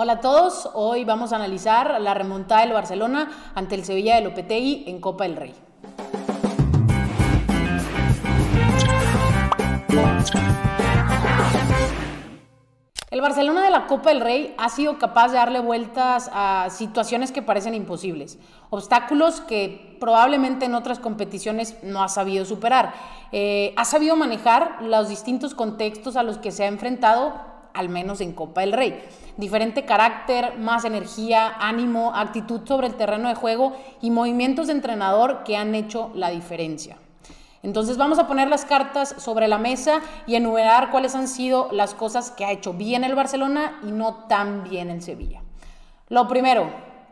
[0.00, 4.20] Hola a todos, hoy vamos a analizar la remontada del Barcelona ante el Sevilla de
[4.20, 5.52] Lopetegui en Copa del Rey.
[13.10, 17.32] El Barcelona de la Copa del Rey ha sido capaz de darle vueltas a situaciones
[17.32, 18.38] que parecen imposibles,
[18.70, 22.94] obstáculos que probablemente en otras competiciones no ha sabido superar.
[23.32, 28.20] Eh, ha sabido manejar los distintos contextos a los que se ha enfrentado al menos
[28.20, 29.00] en Copa del Rey.
[29.36, 35.44] Diferente carácter, más energía, ánimo, actitud sobre el terreno de juego y movimientos de entrenador
[35.44, 36.96] que han hecho la diferencia.
[37.62, 41.94] Entonces vamos a poner las cartas sobre la mesa y enumerar cuáles han sido las
[41.94, 45.42] cosas que ha hecho bien el Barcelona y no tan bien el Sevilla.
[46.08, 46.70] Lo primero,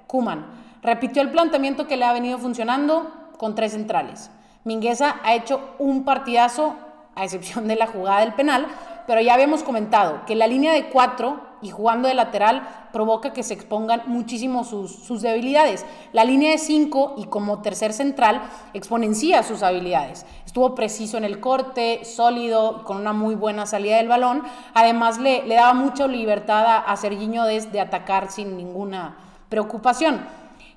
[0.09, 0.47] Kuman.
[0.83, 4.31] Repitió el planteamiento que le ha venido funcionando con tres centrales.
[4.65, 6.75] Mingueza ha hecho un partidazo,
[7.15, 8.67] a excepción de la jugada del penal,
[9.07, 13.43] pero ya habíamos comentado que la línea de cuatro y jugando de lateral provoca que
[13.43, 15.85] se expongan muchísimo sus, debilidades.
[16.13, 18.43] La línea de cinco y como tercer central
[18.75, 20.27] exponencia sus habilidades.
[20.45, 24.43] Estuvo preciso en el corte, sólido, con una muy buena salida del balón.
[24.75, 29.17] Además le, le daba mucha libertad a, a de atacar sin ninguna
[29.49, 30.21] preocupación.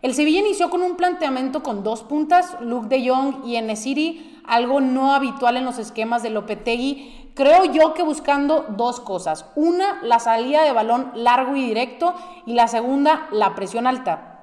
[0.02, 4.81] El Sevilla inició con un planteamiento con dos puntas, Luke de Jong y Enesiri, algo
[4.81, 7.31] no habitual en los esquemas de Lopetegui.
[7.36, 9.45] Creo yo que buscando dos cosas.
[9.55, 12.14] Una, la salida de balón largo y directo
[12.45, 14.42] y la segunda, la presión alta.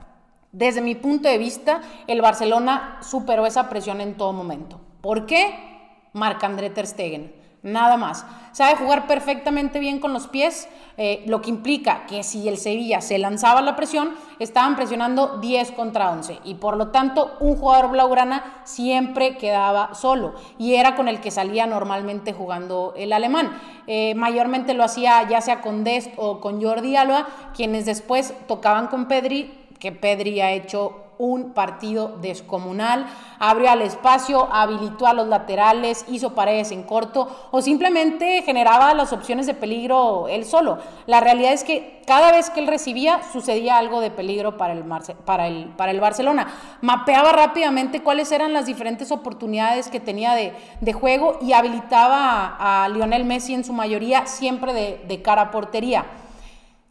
[0.52, 4.80] Desde mi punto de vista, el Barcelona superó esa presión en todo momento.
[5.02, 6.08] ¿Por qué?
[6.12, 8.24] Marc-André Ter Stegen nada más.
[8.52, 13.00] Sabe jugar perfectamente bien con los pies, eh, lo que implica que si el Sevilla
[13.00, 17.90] se lanzaba la presión, estaban presionando 10 contra 11 y por lo tanto un jugador
[17.90, 23.50] blaugrana siempre quedaba solo y era con el que salía normalmente jugando el alemán.
[23.86, 28.86] Eh, mayormente lo hacía ya sea con Dest o con Jordi Alba, quienes después tocaban
[28.86, 33.06] con Pedri, que Pedri ha hecho un partido descomunal,
[33.38, 39.12] abrió al espacio, habilitó a los laterales, hizo paredes en corto o simplemente generaba las
[39.12, 40.78] opciones de peligro él solo.
[41.06, 44.84] La realidad es que cada vez que él recibía sucedía algo de peligro para el,
[45.24, 46.48] para el, para el Barcelona.
[46.80, 53.24] Mapeaba rápidamente cuáles eran las diferentes oportunidades que tenía de, juego y habilitaba a, Lionel
[53.24, 56.06] Messi en su mayoría siempre de, de cara a portería.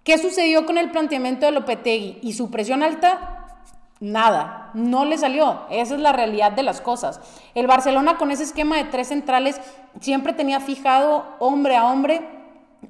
[0.03, 3.34] ¿Qué sucedió con el planteamiento de Lopetegui y su presión alta?
[4.06, 5.62] Nada, no le salió.
[5.72, 7.20] Esa es la realidad de las cosas.
[7.56, 9.60] El Barcelona con ese esquema de tres centrales
[10.00, 12.22] siempre tenía fijado hombre a hombre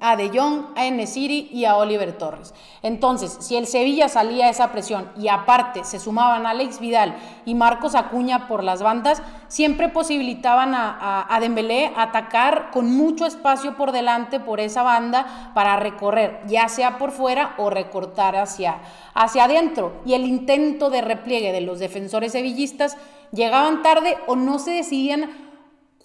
[0.00, 2.54] a De Jong, a Enesiri y a Oliver Torres.
[2.82, 7.54] Entonces, si el Sevilla salía a esa presión y aparte se sumaban Alex Vidal y
[7.54, 13.92] Marcos Acuña por las bandas, siempre posibilitaban a, a, Dembélé atacar con mucho espacio por
[13.92, 18.78] delante por esa banda para recorrer, ya sea por fuera o recortar hacia,
[19.14, 20.00] hacia adentro.
[20.04, 22.96] Y el intento de repliegue de los defensores sevillistas
[23.32, 25.45] llegaban tarde o no se decidían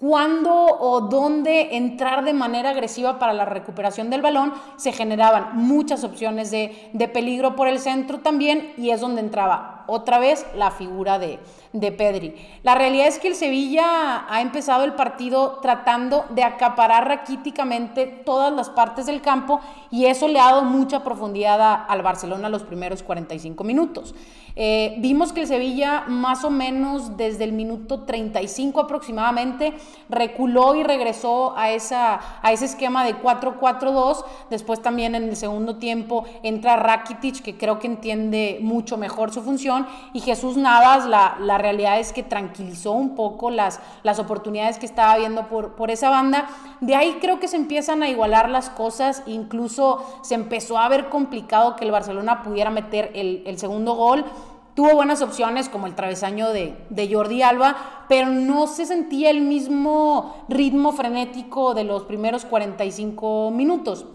[0.01, 6.03] cuándo o dónde entrar de manera agresiva para la recuperación del balón, se generaban muchas
[6.03, 10.71] opciones de, de, peligro por el centro también y es donde entraba otra vez la
[10.71, 11.39] figura de,
[11.73, 12.35] de Pedri.
[12.63, 18.51] La realidad es que el Sevilla ha empezado el partido tratando de acaparar raquíticamente todas
[18.53, 19.59] las partes del campo
[19.89, 24.15] y eso le ha dado mucha profundidad al Barcelona los primeros 45 minutos.
[24.55, 29.73] Eh, vimos que el Sevilla más o menos desde el minuto 35 aproximadamente
[30.09, 34.25] reculó y regresó a, esa, a ese esquema de 4-4-2.
[34.49, 39.41] Después también en el segundo tiempo entra Rakitic, que creo que entiende mucho mejor su
[39.41, 39.80] función,
[40.13, 44.85] y Jesús Navas, la, la realidad es que tranquilizó un poco las, las oportunidades que
[44.85, 46.47] estaba viendo por, por esa banda.
[46.79, 51.09] De ahí creo que se empiezan a igualar las cosas, incluso se empezó a ver
[51.09, 54.25] complicado que el Barcelona pudiera meter el, el segundo gol.
[54.73, 57.75] Tuvo buenas opciones como el travesaño de, de, Jordi Alba,
[58.07, 64.05] pero no se sentía el mismo ritmo frenético de los primeros 45 minutos.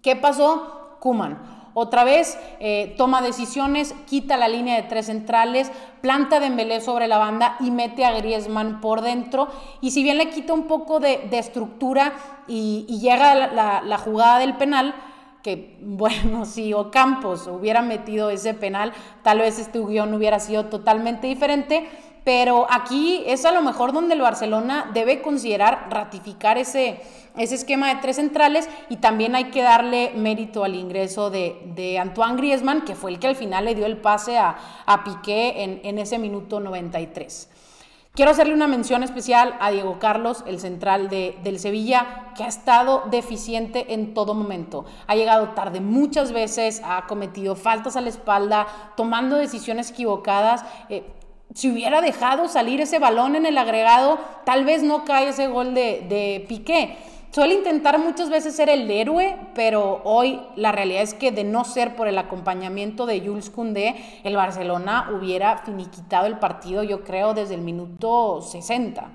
[0.00, 0.96] ¿Qué pasó?
[0.98, 1.61] Kuman.
[1.74, 5.70] Otra vez eh, toma decisiones, quita la línea de tres centrales,
[6.00, 9.48] planta Dembélé sobre la banda y mete a Griezmann por dentro.
[9.80, 12.12] Y si bien le quita un poco de, estructura
[12.46, 14.94] y, llega la, la jugada del penal,
[15.42, 18.92] que bueno, si Ocampos hubiera metido ese penal,
[19.22, 21.88] tal vez este guion hubiera sido totalmente diferente,
[22.24, 27.00] pero aquí es a lo mejor donde el Barcelona debe considerar ratificar ese,
[27.36, 31.98] ese esquema de tres centrales y también hay que darle mérito al ingreso de, de
[31.98, 35.64] Antoine Griezmann, que fue el que al final le dio el pase a, a Piqué
[35.64, 37.48] en, en ese minuto 93.
[38.14, 42.46] Quiero hacerle una mención especial a Diego Carlos, el central de, del Sevilla, que ha
[42.46, 44.84] estado deficiente en todo momento.
[45.06, 48.66] Ha llegado tarde muchas veces, ha cometido faltas a la espalda,
[48.98, 50.62] tomando decisiones equivocadas.
[50.90, 51.04] Eh,
[51.54, 55.74] si hubiera dejado salir ese balón en el agregado, tal vez no cae ese gol
[55.74, 56.96] de, de Piqué.
[57.30, 61.64] Suele intentar muchas veces ser el héroe, pero hoy la realidad es que de no
[61.64, 67.32] ser por el acompañamiento de Jules Koundé, el Barcelona hubiera finiquitado el partido, yo creo,
[67.32, 69.08] desde el minuto 60.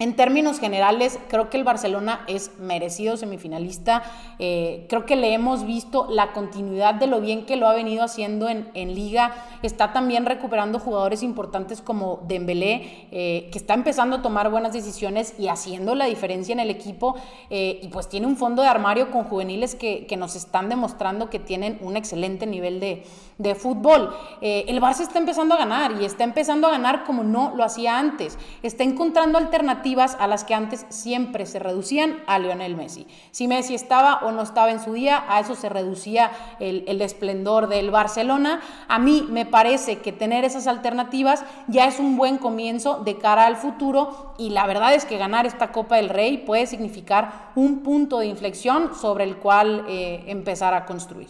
[0.00, 4.02] En términos generales, creo que el Barcelona es merecido semifinalista.
[4.38, 8.02] Eh, creo que le hemos visto la continuidad de lo bien que lo ha venido
[8.02, 9.34] haciendo en, Liga.
[9.62, 15.34] Está también recuperando jugadores importantes como Dembélé, eh, que está empezando a tomar buenas decisiones
[15.38, 17.16] y haciendo la diferencia en el equipo.
[17.50, 21.38] Eh, y pues tiene un fondo de armario con juveniles que, nos están demostrando que
[21.38, 23.04] tienen un excelente nivel de,
[23.38, 24.14] de fútbol.
[24.40, 27.98] el Barça está empezando a ganar y está empezando a ganar como no lo hacía
[27.98, 28.38] antes.
[28.62, 33.06] Está encontrando alternativas a las que antes siempre se reducían a Lionel Messi.
[33.32, 37.68] Si Messi estaba o no estaba en su día, a eso se reducía el, esplendor
[37.68, 38.60] del Barcelona.
[38.88, 43.46] A mí me parece que tener esas alternativas ya es un buen comienzo de cara
[43.46, 47.80] al futuro y la verdad es que ganar esta Copa del Rey puede significar un
[47.80, 51.28] punto de inflexión sobre el cual eh, empezar a construir.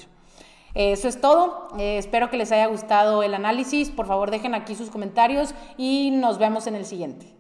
[0.75, 1.69] Eso es todo.
[1.79, 3.91] Eh, espero que les haya gustado el análisis.
[3.91, 7.40] Por favor, dejen aquí sus comentarios y nos vemos en el siguiente.